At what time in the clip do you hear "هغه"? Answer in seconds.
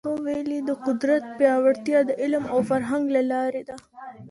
0.07-0.13